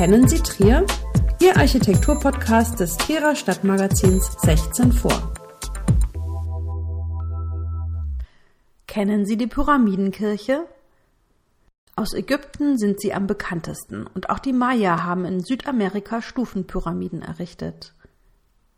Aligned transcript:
Kennen 0.00 0.26
Sie 0.26 0.38
Trier? 0.38 0.86
Ihr 1.42 1.58
Architekturpodcast 1.58 2.80
des 2.80 2.96
Trierer 2.96 3.36
Stadtmagazins 3.36 4.34
16 4.40 4.92
vor. 4.92 5.34
Kennen 8.86 9.26
Sie 9.26 9.36
die 9.36 9.46
Pyramidenkirche? 9.46 10.64
Aus 11.96 12.14
Ägypten 12.14 12.78
sind 12.78 12.98
sie 12.98 13.12
am 13.12 13.26
bekanntesten 13.26 14.06
und 14.06 14.30
auch 14.30 14.38
die 14.38 14.54
Maya 14.54 15.04
haben 15.04 15.26
in 15.26 15.40
Südamerika 15.40 16.22
Stufenpyramiden 16.22 17.20
errichtet. 17.20 17.92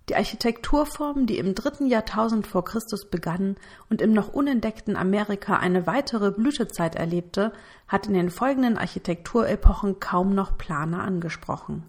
Die 0.09 0.17
Architekturform, 0.17 1.27
die 1.27 1.39
im 1.39 1.55
dritten 1.55 1.87
Jahrtausend 1.87 2.47
vor 2.47 2.65
Christus 2.65 3.09
begann 3.09 3.57
und 3.89 4.03
im 4.03 4.13
noch 4.13 4.33
unentdeckten 4.33 4.97
Amerika 4.97 5.57
eine 5.57 5.87
weitere 5.87 6.33
Blütezeit 6.33 6.97
erlebte, 6.97 7.53
hat 7.87 8.09
in 8.09 8.15
den 8.15 8.31
folgenden 8.31 8.79
Architekturepochen 8.79 10.01
kaum 10.01 10.35
noch 10.35 10.59
Planer 10.59 11.03
angesprochen. 11.03 11.85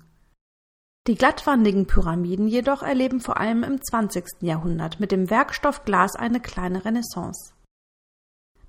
Die 1.08 1.16
glattwandigen 1.16 1.88
Pyramiden 1.88 2.48
jedoch 2.48 2.82
erleben 2.82 3.20
vor 3.20 3.38
allem 3.38 3.64
im 3.64 3.82
20. 3.82 4.42
Jahrhundert 4.42 5.00
mit 5.00 5.12
dem 5.12 5.30
Werkstoff 5.30 5.84
Glas 5.84 6.16
eine 6.16 6.40
kleine 6.40 6.86
Renaissance. 6.86 7.54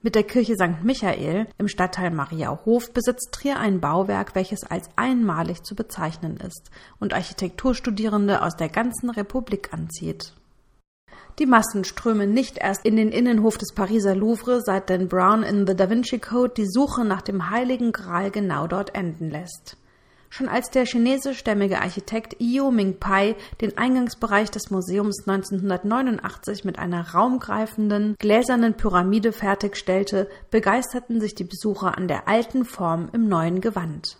Mit 0.05 0.17
der 0.17 0.23
Kirche 0.23 0.55
St. 0.55 0.85
Michael 0.85 1.47
im 1.57 1.67
Stadtteil 1.67 2.11
Mariahof 2.11 2.93
besitzt 2.93 3.33
Trier 3.33 3.59
ein 3.59 3.81
Bauwerk, 3.81 4.35
welches 4.35 4.63
als 4.63 4.91
einmalig 4.97 5.63
zu 5.63 5.75
bezeichnen 5.75 6.37
ist 6.47 6.71
und 7.01 7.15
Architekturstudierende 7.15 8.43
aus 8.43 8.55
der 8.55 8.69
ganzen 8.69 9.09
Republik 9.09 9.73
anzieht. 9.73 10.35
Die 11.39 11.47
Massen 11.47 11.85
strömen 11.85 12.35
nicht 12.35 12.59
erst 12.59 12.85
in 12.85 12.97
den 12.97 13.09
Innenhof 13.09 13.57
des 13.57 13.73
Pariser 13.73 14.15
Louvre, 14.15 14.61
seit 14.61 14.91
Dan 14.91 15.09
Brown 15.09 15.43
in 15.43 15.67
The 15.67 15.75
Da 15.75 15.89
Vinci 15.89 16.19
Code 16.19 16.53
die 16.55 16.69
Suche 16.69 17.07
nach 17.07 17.23
dem 17.23 17.49
Heiligen 17.49 17.93
Gral 17.93 18.31
genau 18.31 18.67
dort 18.67 18.95
enden 18.95 19.31
lässt. 19.31 19.79
Schon 20.37 20.49
als 20.49 20.69
der 20.71 20.85
chinesischstämmige 20.85 21.81
Architekt 21.81 22.41
Io 22.41 22.73
Ming-Pai 22.73 23.37
den 23.61 23.79
Eingangsbereich 23.79 24.51
des 24.51 24.69
Museums 24.69 25.29
1989 25.29 26.65
mit 26.65 26.77
einer 26.77 27.11
raumgreifenden, 27.11 28.17
gläsernen 28.19 28.75
Pyramide 28.75 29.31
fertigstellte, 29.31 30.29
begeisterten 30.51 31.21
sich 31.21 31.37
die 31.37 31.45
Besucher 31.45 31.97
an 31.97 32.09
der 32.09 32.27
alten 32.27 32.65
Form 32.65 33.11
im 33.13 33.29
neuen 33.29 33.61
Gewand. 33.61 34.19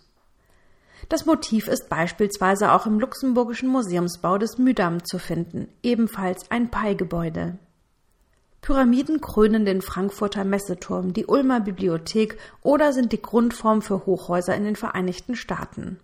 Das 1.09 1.25
Motiv 1.25 1.67
ist 1.67 1.89
beispielsweise 1.89 2.71
auch 2.71 2.85
im 2.85 3.01
luxemburgischen 3.01 3.67
Museumsbau 3.67 4.37
des 4.37 4.57
Müdam 4.57 5.03
zu 5.03 5.19
finden, 5.19 5.67
ebenfalls 5.83 6.49
ein 6.49 6.71
Pai-Gebäude. 6.71 7.57
Pyramiden 8.61 9.19
krönen 9.19 9.65
den 9.65 9.81
Frankfurter 9.81 10.45
Messeturm, 10.45 11.13
die 11.13 11.25
Ulmer 11.25 11.59
Bibliothek 11.59 12.37
oder 12.63 12.93
sind 12.93 13.11
die 13.11 13.21
Grundform 13.21 13.83
für 13.83 14.07
Hochhäuser 14.07 14.55
in 14.55 14.63
den 14.63 14.75
Vereinigten 14.75 15.35
Staaten. 15.35 15.99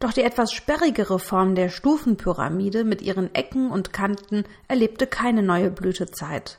Doch 0.00 0.14
die 0.14 0.22
etwas 0.22 0.52
sperrigere 0.52 1.18
Form 1.18 1.54
der 1.54 1.68
Stufenpyramide 1.68 2.84
mit 2.84 3.02
ihren 3.02 3.34
Ecken 3.34 3.70
und 3.70 3.92
Kanten 3.92 4.44
erlebte 4.66 5.06
keine 5.06 5.42
neue 5.42 5.70
Blütezeit. 5.70 6.58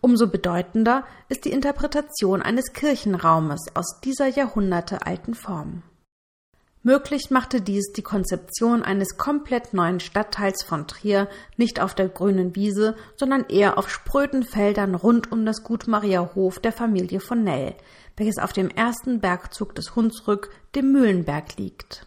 Umso 0.00 0.26
bedeutender 0.26 1.06
ist 1.28 1.44
die 1.44 1.52
Interpretation 1.52 2.42
eines 2.42 2.72
Kirchenraumes 2.72 3.60
aus 3.74 4.00
dieser 4.02 4.26
jahrhundertealten 4.26 5.34
Form. 5.34 5.82
Möglich 6.82 7.30
machte 7.30 7.62
dies 7.62 7.92
die 7.92 8.02
Konzeption 8.02 8.82
eines 8.82 9.16
komplett 9.16 9.72
neuen 9.72 10.00
Stadtteils 10.00 10.62
von 10.64 10.86
Trier 10.86 11.28
nicht 11.56 11.80
auf 11.80 11.94
der 11.94 12.10
grünen 12.10 12.54
Wiese, 12.54 12.96
sondern 13.16 13.46
eher 13.48 13.78
auf 13.78 13.88
spröden 13.88 14.42
Feldern 14.42 14.94
rund 14.94 15.32
um 15.32 15.46
das 15.46 15.62
Gut 15.62 15.86
Mariahof 15.86 16.58
der 16.58 16.72
Familie 16.72 17.20
von 17.20 17.42
Nell, 17.42 17.74
welches 18.18 18.36
auf 18.36 18.52
dem 18.52 18.68
ersten 18.68 19.20
Bergzug 19.20 19.74
des 19.74 19.96
Hunsrück, 19.96 20.50
dem 20.74 20.92
Mühlenberg, 20.92 21.56
liegt. 21.56 22.06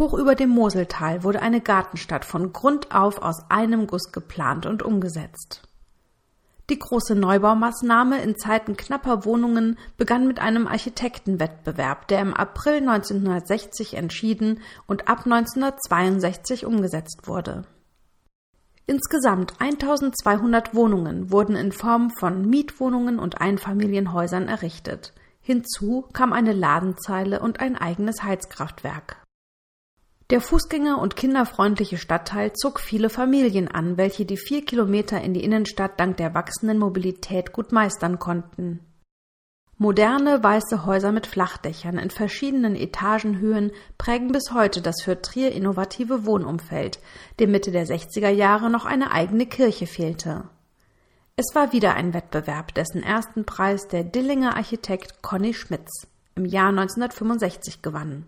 Hoch 0.00 0.14
über 0.14 0.34
dem 0.34 0.48
Moseltal 0.48 1.24
wurde 1.24 1.42
eine 1.42 1.60
Gartenstadt 1.60 2.24
von 2.24 2.54
Grund 2.54 2.90
auf 2.90 3.20
aus 3.20 3.50
einem 3.50 3.86
Guss 3.86 4.12
geplant 4.12 4.64
und 4.64 4.82
umgesetzt. 4.82 5.62
Die 6.70 6.78
große 6.78 7.14
Neubaumaßnahme 7.14 8.22
in 8.22 8.34
Zeiten 8.38 8.78
knapper 8.78 9.26
Wohnungen 9.26 9.76
begann 9.98 10.26
mit 10.26 10.38
einem 10.38 10.66
Architektenwettbewerb, 10.66 12.08
der 12.08 12.22
im 12.22 12.32
April 12.32 12.76
1960 12.76 13.92
entschieden 13.94 14.62
und 14.86 15.06
ab 15.06 15.26
1962 15.26 16.64
umgesetzt 16.64 17.26
wurde. 17.26 17.64
Insgesamt 18.86 19.60
1200 19.60 20.74
Wohnungen 20.74 21.30
wurden 21.30 21.56
in 21.56 21.72
Form 21.72 22.08
von 22.08 22.48
Mietwohnungen 22.48 23.18
und 23.18 23.42
Einfamilienhäusern 23.42 24.48
errichtet. 24.48 25.12
Hinzu 25.42 26.06
kam 26.14 26.32
eine 26.32 26.54
Ladenzeile 26.54 27.40
und 27.40 27.60
ein 27.60 27.76
eigenes 27.76 28.22
Heizkraftwerk. 28.22 29.20
Der 30.30 30.40
fußgänger- 30.40 31.00
und 31.00 31.16
kinderfreundliche 31.16 31.98
Stadtteil 31.98 32.52
zog 32.52 32.78
viele 32.78 33.10
Familien 33.10 33.66
an, 33.66 33.96
welche 33.96 34.24
die 34.24 34.36
vier 34.36 34.64
Kilometer 34.64 35.20
in 35.20 35.34
die 35.34 35.42
Innenstadt 35.42 35.98
dank 35.98 36.18
der 36.18 36.34
wachsenden 36.34 36.78
Mobilität 36.78 37.52
gut 37.52 37.72
meistern 37.72 38.20
konnten. 38.20 38.78
Moderne 39.76 40.40
weiße 40.40 40.86
Häuser 40.86 41.10
mit 41.10 41.26
Flachdächern 41.26 41.98
in 41.98 42.10
verschiedenen 42.10 42.76
Etagenhöhen 42.76 43.72
prägen 43.98 44.30
bis 44.30 44.52
heute 44.52 44.82
das 44.82 45.02
für 45.02 45.20
Trier 45.20 45.50
innovative 45.50 46.26
Wohnumfeld, 46.26 47.00
dem 47.40 47.50
Mitte 47.50 47.72
der 47.72 47.86
60er 47.86 48.28
Jahre 48.28 48.70
noch 48.70 48.84
eine 48.84 49.10
eigene 49.10 49.46
Kirche 49.46 49.86
fehlte. 49.86 50.44
Es 51.34 51.54
war 51.54 51.72
wieder 51.72 51.94
ein 51.94 52.14
Wettbewerb, 52.14 52.74
dessen 52.74 53.02
ersten 53.02 53.46
Preis 53.46 53.88
der 53.88 54.04
Dillinger 54.04 54.54
Architekt 54.54 55.22
Conny 55.22 55.54
Schmitz 55.54 56.06
im 56.36 56.44
Jahr 56.44 56.68
1965 56.68 57.82
gewann. 57.82 58.26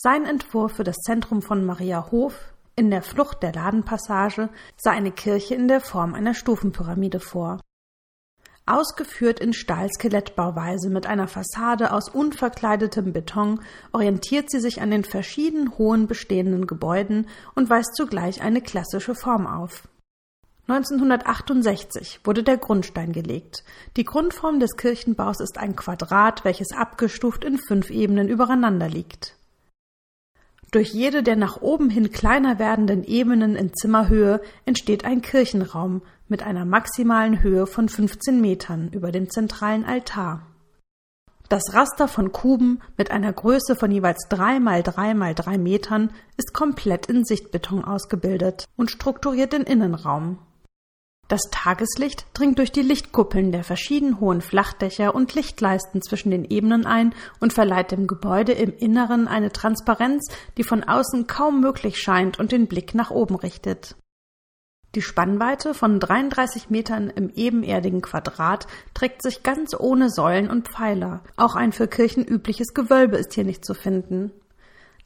Sein 0.00 0.26
Entwurf 0.26 0.74
für 0.76 0.84
das 0.84 0.98
Zentrum 0.98 1.42
von 1.42 1.66
Mariahof 1.66 2.54
in 2.76 2.88
der 2.88 3.02
Flucht 3.02 3.42
der 3.42 3.52
Ladenpassage 3.52 4.48
sah 4.76 4.92
eine 4.92 5.10
Kirche 5.10 5.56
in 5.56 5.66
der 5.66 5.80
Form 5.80 6.14
einer 6.14 6.34
Stufenpyramide 6.34 7.18
vor. 7.18 7.58
Ausgeführt 8.64 9.40
in 9.40 9.52
Stahlskelettbauweise 9.52 10.88
mit 10.88 11.06
einer 11.06 11.26
Fassade 11.26 11.92
aus 11.92 12.08
unverkleidetem 12.08 13.12
Beton 13.12 13.60
orientiert 13.90 14.52
sie 14.52 14.60
sich 14.60 14.80
an 14.80 14.92
den 14.92 15.02
verschieden 15.02 15.76
hohen 15.78 16.06
bestehenden 16.06 16.68
Gebäuden 16.68 17.26
und 17.56 17.68
weist 17.68 17.96
zugleich 17.96 18.40
eine 18.40 18.60
klassische 18.60 19.16
Form 19.16 19.48
auf. 19.48 19.88
1968 20.68 22.20
wurde 22.22 22.44
der 22.44 22.58
Grundstein 22.58 23.10
gelegt. 23.10 23.64
Die 23.96 24.04
Grundform 24.04 24.60
des 24.60 24.76
Kirchenbaus 24.76 25.40
ist 25.40 25.58
ein 25.58 25.74
Quadrat, 25.74 26.44
welches 26.44 26.70
abgestuft 26.70 27.42
in 27.42 27.58
fünf 27.58 27.90
Ebenen 27.90 28.28
übereinander 28.28 28.88
liegt. 28.88 29.37
Durch 30.70 30.92
jede 30.92 31.22
der 31.22 31.36
nach 31.36 31.62
oben 31.62 31.88
hin 31.88 32.10
kleiner 32.10 32.58
werdenden 32.58 33.02
Ebenen 33.04 33.56
in 33.56 33.72
Zimmerhöhe 33.72 34.42
entsteht 34.66 35.04
ein 35.04 35.22
Kirchenraum 35.22 36.02
mit 36.28 36.42
einer 36.42 36.66
maximalen 36.66 37.42
Höhe 37.42 37.66
von 37.66 37.88
15 37.88 38.40
Metern 38.40 38.90
über 38.92 39.10
dem 39.10 39.30
zentralen 39.30 39.86
Altar. 39.86 40.46
Das 41.48 41.72
Raster 41.72 42.08
von 42.08 42.32
Kuben 42.32 42.82
mit 42.98 43.10
einer 43.10 43.32
Größe 43.32 43.74
von 43.74 43.90
jeweils 43.90 44.28
drei 44.28 44.60
mal 44.60 44.82
drei 44.82 45.14
mal 45.14 45.34
drei 45.34 45.56
Metern 45.56 46.10
ist 46.36 46.52
komplett 46.52 47.06
in 47.06 47.24
Sichtbeton 47.24 47.82
ausgebildet 47.82 48.66
und 48.76 48.90
strukturiert 48.90 49.54
den 49.54 49.62
Innenraum. 49.62 50.38
Das 51.28 51.42
Tageslicht 51.50 52.26
dringt 52.32 52.58
durch 52.58 52.72
die 52.72 52.80
Lichtkuppeln 52.80 53.52
der 53.52 53.62
verschieden 53.62 54.18
hohen 54.18 54.40
Flachdächer 54.40 55.14
und 55.14 55.34
Lichtleisten 55.34 56.00
zwischen 56.00 56.30
den 56.30 56.46
Ebenen 56.46 56.86
ein 56.86 57.14
und 57.38 57.52
verleiht 57.52 57.92
dem 57.92 58.06
Gebäude 58.06 58.52
im 58.52 58.74
Inneren 58.74 59.28
eine 59.28 59.52
Transparenz, 59.52 60.26
die 60.56 60.64
von 60.64 60.84
außen 60.84 61.26
kaum 61.26 61.60
möglich 61.60 62.00
scheint 62.00 62.38
und 62.38 62.50
den 62.50 62.66
Blick 62.66 62.94
nach 62.94 63.10
oben 63.10 63.36
richtet. 63.36 63.94
Die 64.94 65.02
Spannweite 65.02 65.74
von 65.74 66.00
33 66.00 66.70
Metern 66.70 67.10
im 67.10 67.28
ebenerdigen 67.28 68.00
Quadrat 68.00 68.66
trägt 68.94 69.22
sich 69.22 69.42
ganz 69.42 69.78
ohne 69.78 70.08
Säulen 70.08 70.48
und 70.48 70.66
Pfeiler. 70.66 71.22
Auch 71.36 71.56
ein 71.56 71.72
für 71.72 71.88
Kirchen 71.88 72.24
übliches 72.24 72.72
Gewölbe 72.72 73.18
ist 73.18 73.34
hier 73.34 73.44
nicht 73.44 73.66
zu 73.66 73.74
finden. 73.74 74.32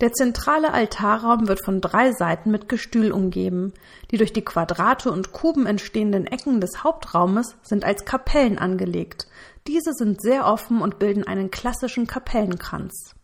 Der 0.02 0.12
zentrale 0.12 0.72
Altarraum 0.72 1.46
wird 1.46 1.64
von 1.64 1.80
drei 1.80 2.10
Seiten 2.10 2.50
mit 2.50 2.68
Gestühl 2.68 3.12
umgeben. 3.12 3.72
Die 4.10 4.16
durch 4.16 4.32
die 4.32 4.44
Quadrate 4.44 5.12
und 5.12 5.30
Kuben 5.30 5.64
entstehenden 5.64 6.26
Ecken 6.26 6.60
des 6.60 6.82
Hauptraumes 6.82 7.54
sind 7.62 7.84
als 7.84 8.04
Kapellen 8.04 8.58
angelegt. 8.58 9.28
Diese 9.68 9.92
sind 9.92 10.20
sehr 10.20 10.44
offen 10.48 10.80
und 10.80 10.98
bilden 10.98 11.24
einen 11.24 11.52
klassischen 11.52 12.08
Kapellenkranz. 12.08 13.14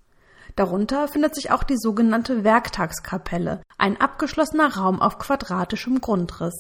Darunter 0.55 1.09
findet 1.09 1.35
sich 1.35 1.51
auch 1.51 1.65
die 1.65 1.77
sogenannte 1.77 2.45
Werktagskapelle, 2.45 3.61
ein 3.77 4.01
abgeschlossener 4.01 4.77
Raum 4.77 5.03
auf 5.03 5.19
quadratischem 5.19 6.01
Grundriss. 6.01 6.55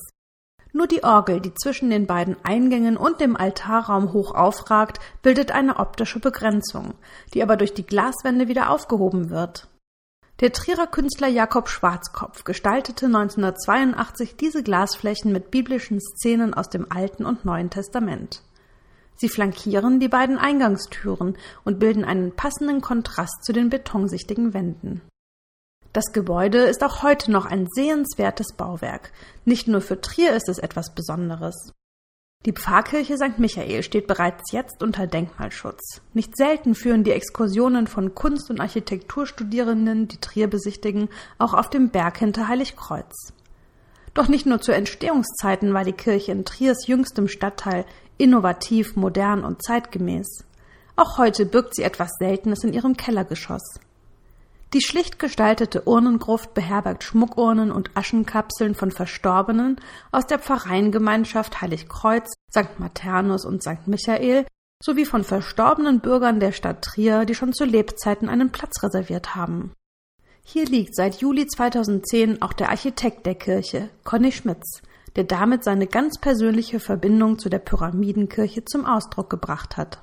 Nur 0.73 0.89
die 0.89 1.05
Orgel, 1.05 1.41
die 1.41 1.55
zwischen 1.55 1.91
den 1.91 2.09
beiden 2.09 2.37
Eingängen 2.43 2.97
und 2.97 3.21
dem 3.21 3.37
Altarraum 3.37 4.13
hoch 4.13 4.35
aufragt, 4.35 4.99
bildet 5.23 5.53
eine 5.53 5.77
optische 5.77 6.19
Begrenzung, 6.19 6.95
die 7.35 7.43
aber 7.45 7.57
durch 7.57 7.73
die 7.73 7.87
Glaswände 7.87 8.49
wieder 8.49 8.71
aufgehoben 8.71 9.31
wird. 9.31 9.69
Der 10.41 10.53
Trierer 10.53 10.87
Künstler 10.87 11.27
Jakob 11.27 11.69
Schwarzkopf 11.69 12.45
gestaltete 12.45 13.07
1982 13.07 14.37
diese 14.37 14.63
Glasflächen 14.63 15.33
mit 15.33 15.51
biblischen 15.51 16.01
Szenen 16.01 16.55
aus 16.55 16.71
dem 16.71 16.93
Alten 16.93 17.25
und 17.25 17.45
Neuen 17.45 17.71
Testament. 17.71 18.43
Sie 19.17 19.29
flankieren 19.29 19.99
die 19.99 20.07
beiden 20.07 20.39
Eingangstüren 20.39 21.37
und 21.65 21.81
bilden 21.81 22.05
einen 22.05 22.37
passenden 22.37 22.81
Kontrast 22.81 23.45
zu 23.45 23.53
den 23.53 23.69
betonsichtigen 23.69 24.55
Wänden. 24.55 25.01
Das 25.93 26.13
Gebäude 26.13 26.59
ist 26.59 26.85
auch 26.85 27.03
heute 27.03 27.33
noch 27.33 27.45
ein 27.45 27.67
sehenswertes 27.69 28.55
Bauwerk. 28.57 29.11
Nicht 29.45 29.67
nur 29.67 29.81
für 29.81 30.01
Trier 30.01 30.37
ist 30.37 30.49
es 30.49 30.59
etwas 30.59 30.95
Besonderes. 30.95 31.73
Die 32.47 32.53
Pfarrkirche 32.53 33.17
St. 33.17 33.41
Michael 33.41 33.83
steht 33.83 34.07
bereits 34.07 34.53
jetzt 34.53 34.83
unter 34.83 35.09
Denkmalschutz. 35.09 36.01
Nicht 36.15 36.37
selten 36.37 36.77
führen 36.77 37.03
die 37.03 37.11
Exkursionen 37.11 37.89
von 37.89 38.15
Kunst- 38.15 38.49
und 38.49 38.61
Architekturstudierenden, 38.61 40.07
die 40.07 40.17
Trier 40.17 40.47
besichtigen, 40.49 41.09
auch 41.39 41.53
auf 41.53 41.69
dem 41.69 41.91
Berg 41.91 42.17
hinter 42.19 42.47
Heiligkreuz. 42.47 43.35
Doch 44.15 44.29
nicht 44.29 44.47
nur 44.47 44.61
zu 44.61 44.73
Entstehungszeiten 44.73 45.75
war 45.75 45.85
die 45.85 45.93
Kirche 45.93 46.31
in 46.31 46.45
Triers 46.45 46.87
jüngstem 46.87 47.27
Stadtteil 47.27 47.85
innovativ, 48.19 48.95
modern 48.95 49.45
und 49.45 49.63
zeitgemäß. 49.63 50.45
Auch 50.95 51.19
heute 51.19 51.45
birgt 51.45 51.75
sie 51.75 51.83
etwas 51.83 52.13
Seltenes 52.21 52.63
in 52.63 52.73
ihrem 52.73 52.97
Kellergeschoss. 52.97 53.81
Die 54.75 54.83
schlicht 54.83 55.19
gestaltete 55.19 55.89
Urnengruft 55.89 56.53
beherbergt 56.53 57.03
Schmuckurnen 57.03 57.73
und 57.73 57.91
Aschenkapseln 57.95 58.75
von 58.75 58.91
Verstorbenen 58.91 59.81
aus 60.13 60.27
der 60.27 60.39
Pfarreiengemeinschaft 60.39 61.63
Heiligkreuz, 61.63 62.35
St. 62.51 62.79
Maternus 62.79 63.47
und 63.47 63.63
St. 63.63 63.87
Michael 63.87 64.45
sowie 64.83 65.07
von 65.07 65.25
verstorbenen 65.25 66.01
Bürgern 66.01 66.39
der 66.39 66.53
Stadt 66.53 66.83
Trier, 66.83 67.25
die 67.25 67.35
schon 67.35 67.55
zu 67.55 67.65
Lebzeiten 67.65 68.29
einen 68.29 68.53
Platz 68.53 68.83
reserviert 68.83 69.35
haben. 69.35 69.73
Hier 70.45 70.67
liegt 70.67 70.95
seit 70.95 71.17
Juli 71.17 71.47
2010 71.47 72.43
auch 72.43 72.53
der 72.53 72.69
Architekt 72.69 73.25
der 73.25 73.37
Kirche, 73.37 73.89
Conny 74.05 74.33
Schmitz, 74.33 74.83
der 75.17 75.25
damit 75.25 75.65
seine 75.65 75.87
ganz 75.87 76.19
persönliche 76.21 76.79
Verbindung 76.79 77.39
zu 77.39 77.49
der 77.49 77.59
Pyramidenkirche 77.59 78.65
zum 78.67 78.85
Ausdruck 78.85 79.31
gebracht 79.31 79.79
hat. 79.79 80.03